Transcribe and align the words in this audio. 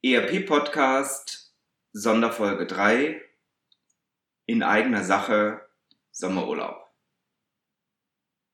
ERP-Podcast 0.00 1.52
Sonderfolge 1.92 2.68
3 2.68 3.20
in 4.46 4.62
eigener 4.62 5.02
Sache 5.02 5.68
Sommerurlaub. 6.12 6.88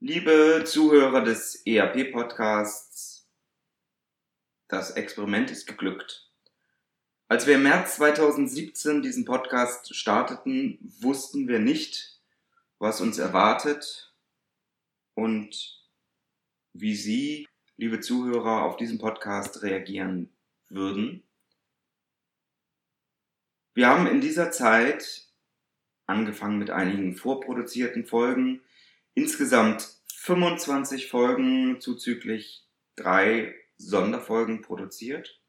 Liebe 0.00 0.64
Zuhörer 0.64 1.22
des 1.22 1.56
ERP-Podcasts, 1.66 3.28
das 4.68 4.92
Experiment 4.92 5.50
ist 5.50 5.66
geglückt. 5.66 6.30
Als 7.28 7.46
wir 7.46 7.56
im 7.56 7.64
März 7.64 7.96
2017 7.96 9.02
diesen 9.02 9.26
Podcast 9.26 9.94
starteten, 9.94 10.78
wussten 11.00 11.46
wir 11.46 11.58
nicht, 11.58 12.22
was 12.78 13.02
uns 13.02 13.18
erwartet 13.18 14.14
und 15.12 15.78
wie 16.72 16.96
Sie, 16.96 17.46
liebe 17.76 18.00
Zuhörer, 18.00 18.62
auf 18.62 18.78
diesen 18.78 18.96
Podcast 18.96 19.60
reagieren 19.60 20.34
würden. 20.70 21.22
Wir 23.74 23.88
haben 23.88 24.06
in 24.06 24.20
dieser 24.20 24.52
Zeit, 24.52 25.26
angefangen 26.06 26.58
mit 26.58 26.70
einigen 26.70 27.16
vorproduzierten 27.16 28.06
Folgen, 28.06 28.62
insgesamt 29.14 30.00
25 30.14 31.10
Folgen 31.10 31.80
zuzüglich 31.80 32.68
drei 32.94 33.52
Sonderfolgen 33.76 34.62
produziert. 34.62 35.40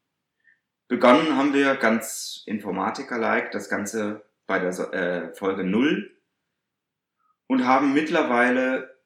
Begonnen 0.88 1.36
haben 1.36 1.54
wir 1.54 1.76
ganz 1.76 2.42
Informatiker-like, 2.46 3.52
das 3.52 3.68
Ganze 3.68 4.28
bei 4.48 4.58
der 4.58 4.92
äh, 4.92 5.34
Folge 5.34 5.62
0 5.62 6.16
und 7.46 7.64
haben 7.64 7.94
mittlerweile 7.94 9.00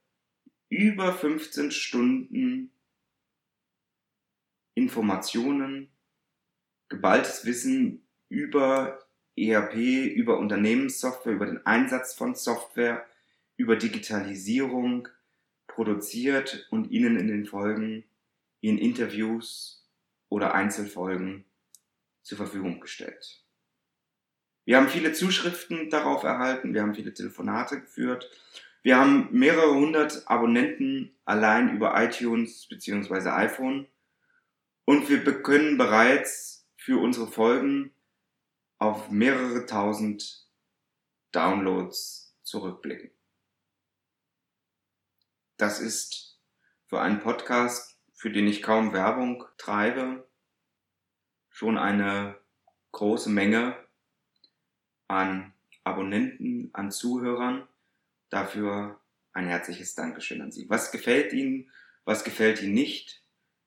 über 0.71 1.13
15 1.13 1.73
Stunden 1.73 2.73
Informationen, 4.75 5.93
geballtes 6.89 7.45
Wissen 7.45 8.07
über 8.31 9.10
ERP, 9.49 9.75
über 10.15 10.39
Unternehmenssoftware, 10.39 11.33
über 11.33 11.47
den 11.47 11.65
Einsatz 11.67 12.15
von 12.15 12.35
Software, 12.35 13.07
über 13.57 13.77
Digitalisierung 13.77 15.09
produziert 15.67 16.67
und 16.71 16.91
Ihnen 16.91 17.17
in 17.17 17.29
den 17.29 17.47
Folgen 17.47 18.05
in 18.61 18.79
Interviews 18.79 19.87
oder 20.29 20.55
Einzelfolgen 20.55 21.45
zur 22.23 22.39
Verfügung 22.39 22.81
gestellt. 22.81 23.43
Wir 24.65 24.77
haben 24.77 24.89
viele 24.89 25.13
Zuschriften 25.13 25.91
darauf 25.91 26.23
erhalten, 26.23 26.75
wir 26.75 26.83
haben 26.83 26.95
viele 26.95 27.15
Telefonate 27.15 27.81
geführt, 27.81 28.31
wir 28.83 28.99
haben 28.99 29.29
mehrere 29.33 29.75
hundert 29.75 30.29
Abonnenten 30.29 31.15
allein 31.25 31.75
über 31.75 32.01
iTunes 32.03 32.67
bzw. 32.69 33.31
iPhone 33.31 33.87
und 34.85 35.09
wir 35.09 35.23
können 35.43 35.77
bereits 35.77 36.67
für 36.77 36.99
unsere 36.99 37.27
Folgen 37.27 37.93
auf 38.81 39.11
mehrere 39.11 39.67
tausend 39.67 40.49
Downloads 41.33 42.35
zurückblicken. 42.43 43.11
Das 45.59 45.81
ist 45.81 46.41
für 46.87 47.01
einen 47.01 47.21
Podcast, 47.21 48.01
für 48.15 48.33
den 48.33 48.49
ich 48.49 48.63
kaum 48.63 48.93
Werbung 48.95 49.45
treibe, 49.59 50.27
schon 51.51 51.77
eine 51.77 52.41
große 52.93 53.29
Menge 53.29 53.77
an 55.09 55.53
Abonnenten, 55.85 56.71
an 56.73 56.91
Zuhörern. 56.91 57.69
Dafür 58.31 58.99
ein 59.35 59.47
herzliches 59.47 59.95
Dankeschön 59.95 60.41
an 60.41 60.53
Sie. 60.53 60.71
Was 60.71 60.91
gefällt 60.91 61.35
Ihnen, 61.35 61.71
was 62.05 62.25
gefällt 62.25 62.63
Ihnen 62.63 62.75
nicht? 62.75 63.23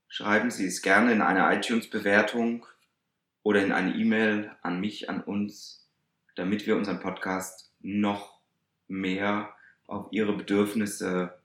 Schreiben 0.08 0.50
Sie 0.50 0.66
es 0.66 0.82
gerne 0.82 1.12
in 1.12 1.22
eine 1.22 1.56
iTunes-Bewertung 1.56 2.66
oder 3.44 3.64
in 3.64 3.72
eine 3.72 3.96
E-Mail 3.96 4.52
an 4.62 4.80
mich, 4.80 5.10
an 5.10 5.22
uns, 5.22 5.90
damit 6.36 6.66
wir 6.66 6.76
unseren 6.76 7.00
Podcast 7.00 7.74
noch 7.82 8.40
mehr 8.88 9.54
auf 9.86 10.08
Ihre 10.12 10.36
Bedürfnisse 10.36 11.38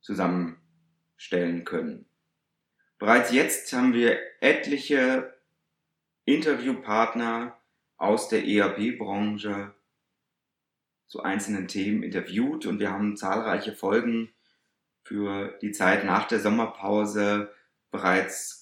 zusammenstellen 0.00 1.64
können. 1.64 2.06
Bereits 2.98 3.32
jetzt 3.32 3.72
haben 3.72 3.92
wir 3.92 4.18
etliche 4.40 5.34
Interviewpartner 6.24 7.56
aus 7.96 8.28
der 8.28 8.46
ERP-Branche 8.46 9.74
zu 11.08 11.22
einzelnen 11.22 11.68
Themen 11.68 12.02
interviewt 12.02 12.64
und 12.66 12.78
wir 12.78 12.90
haben 12.90 13.16
zahlreiche 13.16 13.74
Folgen 13.74 14.32
für 15.04 15.58
die 15.60 15.72
Zeit 15.72 16.04
nach 16.04 16.26
der 16.28 16.40
Sommerpause 16.40 17.52
bereits 17.90 18.61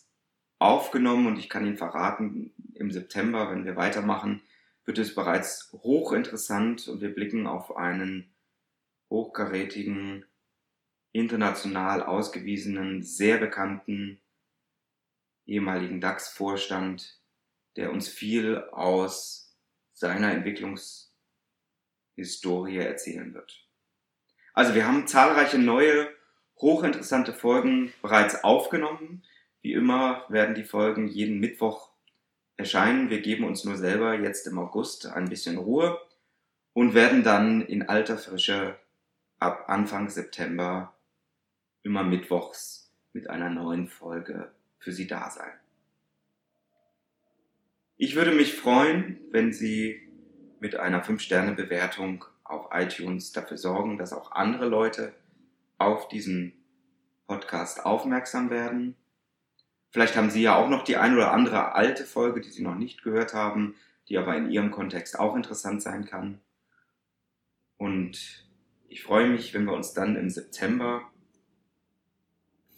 aufgenommen 0.60 1.26
und 1.26 1.38
ich 1.38 1.48
kann 1.48 1.66
Ihnen 1.66 1.76
verraten, 1.76 2.52
im 2.74 2.92
September, 2.92 3.50
wenn 3.50 3.64
wir 3.64 3.74
weitermachen, 3.76 4.42
wird 4.84 4.98
es 4.98 5.14
bereits 5.14 5.72
hochinteressant 5.72 6.88
und 6.88 7.00
wir 7.00 7.14
blicken 7.14 7.46
auf 7.46 7.76
einen 7.76 8.30
hochkarätigen, 9.10 10.24
international 11.12 12.02
ausgewiesenen, 12.02 13.02
sehr 13.02 13.38
bekannten 13.38 14.20
ehemaligen 15.46 16.00
DAX-Vorstand, 16.00 17.20
der 17.76 17.92
uns 17.92 18.08
viel 18.08 18.58
aus 18.70 19.54
seiner 19.92 20.32
Entwicklungshistorie 20.32 22.78
erzählen 22.78 23.34
wird. 23.34 23.66
Also 24.52 24.74
wir 24.74 24.86
haben 24.86 25.06
zahlreiche 25.06 25.58
neue, 25.58 26.08
hochinteressante 26.58 27.32
Folgen 27.32 27.92
bereits 28.02 28.44
aufgenommen. 28.44 29.22
Wie 29.62 29.72
immer 29.72 30.24
werden 30.28 30.54
die 30.54 30.64
Folgen 30.64 31.08
jeden 31.08 31.38
Mittwoch 31.38 31.90
erscheinen. 32.56 33.10
Wir 33.10 33.20
geben 33.20 33.44
uns 33.44 33.64
nur 33.64 33.76
selber 33.76 34.18
jetzt 34.18 34.46
im 34.46 34.58
August 34.58 35.06
ein 35.06 35.28
bisschen 35.28 35.58
Ruhe 35.58 35.98
und 36.72 36.94
werden 36.94 37.22
dann 37.22 37.62
in 37.62 37.88
alter 37.88 38.16
Frische 38.18 38.78
ab 39.38 39.64
Anfang 39.68 40.08
September 40.08 40.94
immer 41.82 42.02
mittwochs 42.04 42.92
mit 43.12 43.28
einer 43.28 43.50
neuen 43.50 43.88
Folge 43.88 44.52
für 44.78 44.92
Sie 44.92 45.06
da 45.06 45.30
sein. 45.30 45.52
Ich 47.96 48.14
würde 48.14 48.32
mich 48.32 48.54
freuen, 48.54 49.20
wenn 49.30 49.52
Sie 49.52 50.08
mit 50.58 50.76
einer 50.76 51.04
5-Sterne-Bewertung 51.04 52.24
auf 52.44 52.68
iTunes 52.72 53.32
dafür 53.32 53.56
sorgen, 53.56 53.98
dass 53.98 54.12
auch 54.12 54.32
andere 54.32 54.66
Leute 54.66 55.12
auf 55.78 56.08
diesen 56.08 56.52
Podcast 57.26 57.84
aufmerksam 57.84 58.50
werden. 58.50 58.96
Vielleicht 59.90 60.16
haben 60.16 60.30
Sie 60.30 60.42
ja 60.42 60.54
auch 60.54 60.68
noch 60.68 60.84
die 60.84 60.96
ein 60.96 61.14
oder 61.14 61.32
andere 61.32 61.74
alte 61.74 62.04
Folge, 62.04 62.40
die 62.40 62.50
Sie 62.50 62.62
noch 62.62 62.76
nicht 62.76 63.02
gehört 63.02 63.34
haben, 63.34 63.74
die 64.08 64.18
aber 64.18 64.36
in 64.36 64.50
Ihrem 64.50 64.70
Kontext 64.70 65.18
auch 65.18 65.34
interessant 65.34 65.82
sein 65.82 66.04
kann. 66.04 66.40
Und 67.76 68.46
ich 68.88 69.02
freue 69.02 69.28
mich, 69.28 69.52
wenn 69.52 69.64
wir 69.64 69.72
uns 69.72 69.92
dann 69.92 70.16
im 70.16 70.30
September 70.30 71.02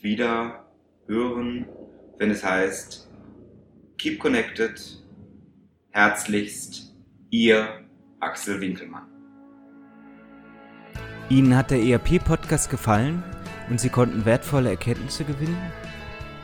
wieder 0.01 0.67
hören, 1.07 1.69
wenn 2.19 2.31
es 2.31 2.45
heißt, 2.45 3.11
Keep 3.99 4.19
Connected, 4.19 5.03
herzlichst, 5.91 6.95
Ihr 7.31 7.85
Axel 8.21 8.61
Winkelmann. 8.61 9.07
Ihnen 11.29 11.57
hat 11.57 11.71
der 11.71 11.83
ERP-Podcast 11.83 12.71
gefallen 12.71 13.23
und 13.71 13.81
Sie 13.81 13.89
konnten 13.91 14.25
wertvolle 14.25 14.71
Erkenntnisse 14.71 15.25
gewinnen? 15.25 15.59